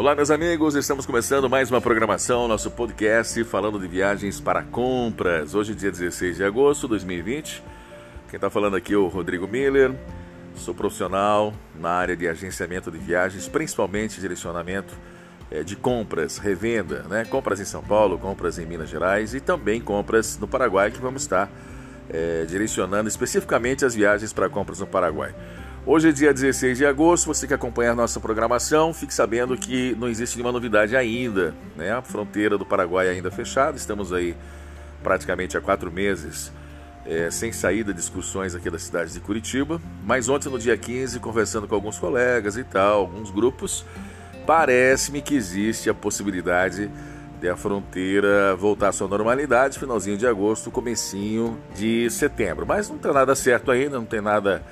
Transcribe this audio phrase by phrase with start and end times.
[0.00, 5.54] Olá, meus amigos, estamos começando mais uma programação, nosso podcast falando de viagens para compras.
[5.54, 7.62] Hoje, dia 16 de agosto de 2020.
[8.30, 9.92] Quem está falando aqui é o Rodrigo Miller.
[10.54, 14.94] Sou profissional na área de agenciamento de viagens, principalmente direcionamento
[15.50, 17.26] é, de compras, revenda, né?
[17.26, 21.20] Compras em São Paulo, compras em Minas Gerais e também compras no Paraguai, que vamos
[21.20, 21.50] estar
[22.08, 25.34] é, direcionando especificamente as viagens para compras no Paraguai.
[25.86, 29.96] Hoje é dia 16 de agosto, você que acompanha a nossa programação, fique sabendo que
[29.98, 31.90] não existe nenhuma novidade ainda, né?
[31.90, 34.36] A fronteira do Paraguai ainda fechada, estamos aí
[35.02, 36.52] praticamente há quatro meses
[37.06, 41.18] é, sem saída de excursões aqui da cidade de Curitiba, mas ontem no dia 15,
[41.18, 43.82] conversando com alguns colegas e tal, alguns grupos,
[44.46, 46.90] parece-me que existe a possibilidade
[47.40, 52.66] de a fronteira voltar à sua normalidade, finalzinho de agosto, comecinho de setembro.
[52.66, 54.62] Mas não tem nada certo ainda, não tem nada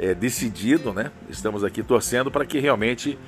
[0.00, 1.12] é, decidido, né?
[1.28, 3.18] Estamos aqui torcendo para que realmente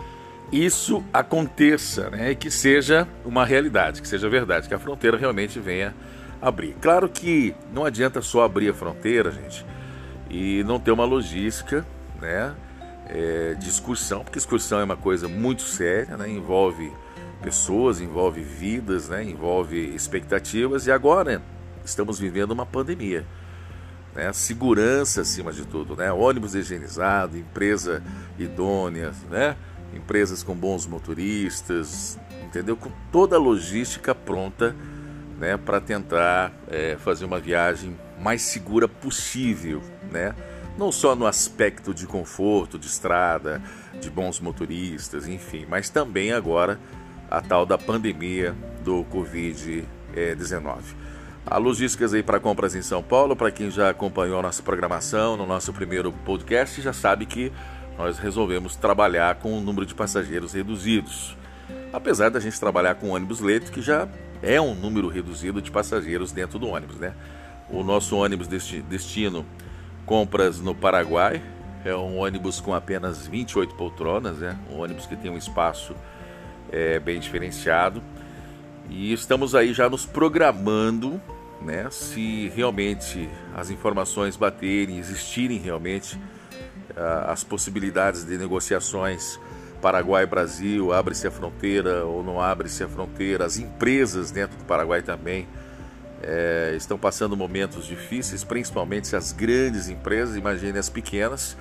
[0.50, 2.30] isso aconteça, né?
[2.30, 5.94] E que seja uma realidade, que seja verdade, que a fronteira realmente venha
[6.40, 6.74] abrir.
[6.80, 9.66] Claro que não adianta só abrir a fronteira, gente,
[10.30, 11.86] e não ter uma logística,
[12.20, 12.54] né?
[13.06, 16.30] É, de excursão, porque excursão é uma coisa muito séria, né?
[16.30, 16.90] Envolve
[17.42, 19.22] pessoas, envolve vidas, né?
[19.22, 21.42] Envolve expectativas e agora
[21.84, 23.26] estamos vivendo uma pandemia
[24.14, 24.32] né?
[24.32, 26.12] segurança acima de tudo, né?
[26.12, 28.02] ônibus higienizado, empresa
[28.38, 29.56] idônea, né?
[29.94, 32.76] empresas com bons motoristas, entendeu?
[32.76, 34.74] Com toda a logística pronta
[35.38, 35.56] né?
[35.56, 40.34] para tentar é, fazer uma viagem mais segura possível, né?
[40.78, 43.62] não só no aspecto de conforto, de estrada,
[44.00, 46.78] de bons motoristas, enfim, mas também agora
[47.30, 50.82] a tal da pandemia do Covid-19.
[51.44, 55.36] Há logísticas aí para compras em São Paulo, para quem já acompanhou a nossa programação
[55.36, 57.52] no nosso primeiro podcast, já sabe que
[57.98, 61.36] nós resolvemos trabalhar com um número de passageiros reduzidos.
[61.92, 64.08] Apesar da gente trabalhar com ônibus leito, que já
[64.40, 67.12] é um número reduzido de passageiros dentro do ônibus, né?
[67.68, 69.44] O nosso ônibus destino
[70.06, 71.42] compras no Paraguai
[71.84, 74.56] é um ônibus com apenas 28 poltronas, né?
[74.70, 75.94] Um ônibus que tem um espaço
[76.70, 78.02] é, bem diferenciado.
[78.94, 81.18] E estamos aí já nos programando,
[81.62, 81.88] né?
[81.90, 89.40] Se realmente as informações baterem, existirem realmente uh, as possibilidades de negociações
[89.80, 95.48] Paraguai-Brasil, abre-se a fronteira ou não abre-se a fronteira, as empresas dentro do Paraguai também
[96.22, 101.56] é, estão passando momentos difíceis, principalmente as grandes empresas, imagine as pequenas,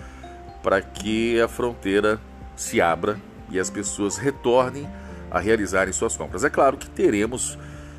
[0.61, 2.21] para que a fronteira
[2.55, 3.17] se abra
[3.49, 4.87] e as pessoas retornem
[5.31, 6.43] a realizarem suas compras.
[6.43, 7.57] É claro que teremos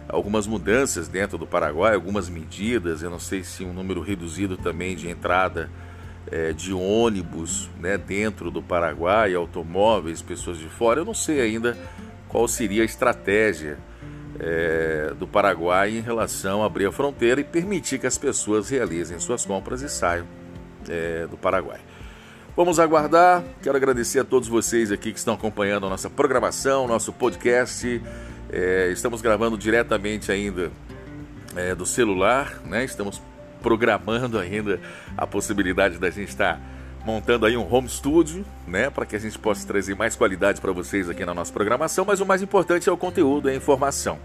[0.09, 4.95] algumas mudanças dentro do Paraguai, algumas medidas, eu não sei se um número reduzido também
[4.95, 5.71] de entrada
[6.31, 11.77] é, de ônibus né, dentro do Paraguai, automóveis, pessoas de fora, eu não sei ainda
[12.29, 13.79] qual seria a estratégia
[14.39, 19.19] é, do Paraguai em relação a abrir a fronteira e permitir que as pessoas realizem
[19.19, 20.27] suas compras e saiam
[20.89, 21.81] é, do Paraguai.
[22.55, 23.43] Vamos aguardar.
[23.63, 28.03] Quero agradecer a todos vocês aqui que estão acompanhando a nossa programação, nosso podcast.
[28.51, 30.71] É, estamos gravando diretamente ainda
[31.57, 32.85] é, do celular, né?
[32.85, 33.23] Estamos
[33.63, 34.79] programando ainda
[35.17, 36.61] a possibilidade da gente estar
[37.07, 40.71] montando aí um home studio, né, para que a gente possa trazer mais qualidade para
[40.73, 44.21] vocês aqui na nossa programação, mas o mais importante é o conteúdo, é a informação.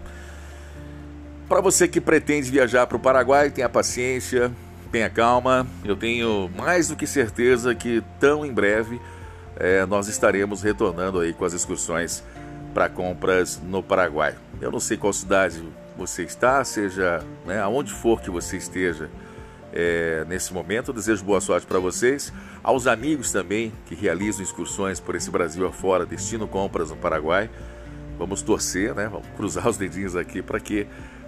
[1.48, 4.52] Para você que pretende viajar para o Paraguai, tenha paciência,
[4.88, 9.00] tenha calma, eu tenho mais do que certeza que tão em breve
[9.56, 12.24] é, nós estaremos retornando aí com as excursões
[12.72, 14.34] para compras no Paraguai.
[14.60, 15.62] Eu não sei qual cidade
[15.96, 19.10] você está, seja né, aonde for que você esteja
[19.72, 22.32] é, nesse momento, eu desejo boa sorte para vocês,
[22.62, 27.50] aos amigos também que realizam excursões por esse Brasil afora, destino compras no Paraguai.
[28.18, 29.08] Vamos torcer, né?
[29.08, 30.86] Vamos cruzar os dedinhos aqui para que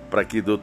[0.09, 0.59] para que dê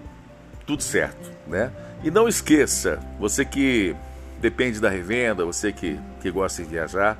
[0.67, 1.71] tudo certo, né?
[2.03, 3.95] E não esqueça, você que
[4.39, 7.17] depende da revenda, você que, que gosta de viajar,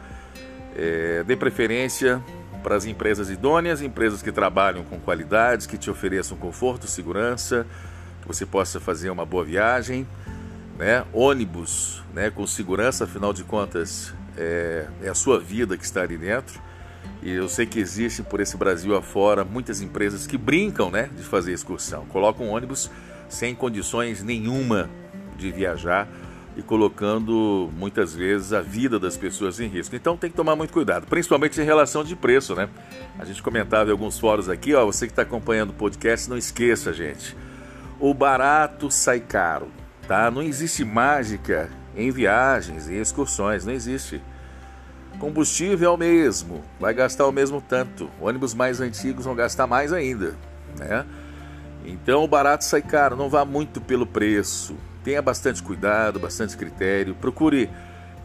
[0.76, 2.22] é, dê preferência
[2.62, 7.66] para as empresas idôneas, empresas que trabalham com qualidades, que te ofereçam conforto, segurança,
[8.22, 10.06] que você possa fazer uma boa viagem,
[10.78, 11.04] né?
[11.14, 12.30] ônibus né?
[12.30, 16.62] com segurança, afinal de contas é, é a sua vida que está ali dentro.
[17.24, 21.24] E eu sei que existem por esse Brasil afora muitas empresas que brincam né, de
[21.24, 22.92] fazer excursão, colocam um ônibus
[23.30, 24.90] sem condições nenhuma
[25.38, 26.08] de viajar
[26.58, 29.96] e colocando muitas vezes a vida das pessoas em risco.
[29.96, 32.68] Então tem que tomar muito cuidado, principalmente em relação de preço, né?
[33.20, 36.36] A gente comentava em alguns fóruns aqui, ó, você que está acompanhando o podcast, não
[36.36, 37.38] esqueça, gente.
[38.00, 39.68] O barato sai caro,
[40.08, 40.32] tá?
[40.32, 44.20] Não existe mágica em viagens, em excursões, não existe.
[45.20, 48.10] Combustível é o mesmo, vai gastar o mesmo tanto.
[48.20, 50.36] Ônibus mais antigos vão gastar mais ainda,
[50.78, 51.06] né?
[51.88, 54.75] Então o barato sai caro, não vá muito pelo preço.
[55.06, 57.16] Tenha bastante cuidado, bastante critério.
[57.16, 57.69] Procure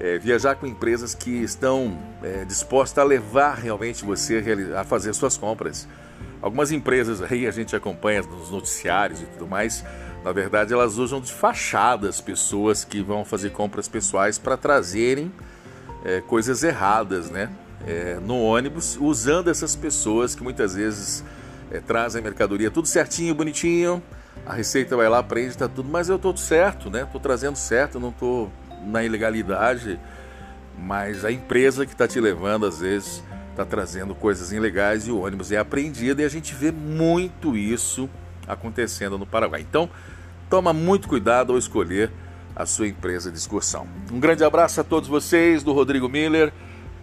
[0.00, 4.42] é, viajar com empresas que estão é, dispostas a levar realmente você
[4.76, 5.86] a fazer suas compras.
[6.42, 9.84] Algumas empresas aí a gente acompanha nos noticiários e tudo mais,
[10.24, 15.32] na verdade elas usam de fachadas pessoas que vão fazer compras pessoais para trazerem
[16.04, 17.48] é, coisas erradas, né?
[17.86, 21.24] É, no ônibus, usando essas pessoas que muitas vezes
[21.72, 24.02] é, trazem mercadoria tudo certinho, bonitinho.
[24.44, 27.08] A receita vai lá, prende, tá tudo, mas eu tô certo, né?
[27.10, 28.48] Tô trazendo certo, não tô
[28.84, 29.98] na ilegalidade,
[30.78, 35.20] mas a empresa que está te levando às vezes está trazendo coisas ilegais e o
[35.20, 38.08] ônibus é apreendido e a gente vê muito isso
[38.46, 39.60] acontecendo no Paraguai.
[39.60, 39.88] Então,
[40.50, 42.10] toma muito cuidado ao escolher
[42.54, 43.86] a sua empresa de excursão.
[44.10, 46.52] Um grande abraço a todos vocês do Rodrigo Miller.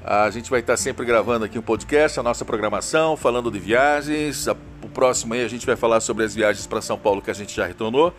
[0.04, 4.48] A gente vai estar sempre gravando aqui um podcast, a nossa programação, falando de viagens.
[4.82, 7.34] O próximo aí a gente vai falar sobre as viagens para São Paulo que a
[7.34, 8.14] gente já retornou.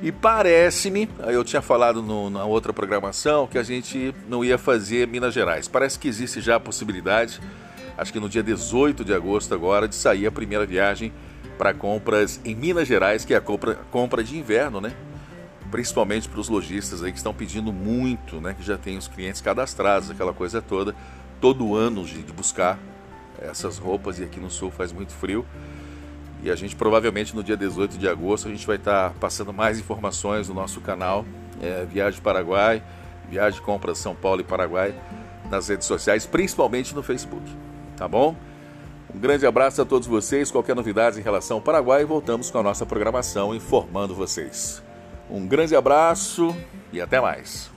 [0.00, 5.06] E parece-me, eu tinha falado no, na outra programação, que a gente não ia fazer
[5.06, 5.68] Minas Gerais.
[5.68, 7.38] Parece que existe já a possibilidade,
[7.98, 11.12] acho que no dia 18 de agosto agora, de sair a primeira viagem
[11.58, 14.94] para compras em Minas Gerais, que é a compra, compra de inverno, né?
[15.70, 18.54] Principalmente para os lojistas aí que estão pedindo muito, né?
[18.54, 20.94] Que já tem os clientes cadastrados, aquela coisa toda,
[21.40, 22.78] todo ano de, de buscar
[23.40, 25.46] essas roupas e aqui no sul faz muito frio.
[26.42, 29.78] E a gente provavelmente no dia 18 de agosto a gente vai estar passando mais
[29.78, 31.24] informações no nosso canal
[31.60, 32.82] é, Viagem Paraguai,
[33.28, 34.94] Viagem Compra São Paulo e Paraguai
[35.50, 37.44] nas redes sociais, principalmente no Facebook.
[37.96, 38.34] Tá bom?
[39.14, 40.50] Um grande abraço a todos vocês.
[40.50, 44.82] Qualquer novidade em relação ao Paraguai, voltamos com a nossa programação informando vocês.
[45.30, 46.56] Um grande abraço
[46.92, 47.70] e até mais.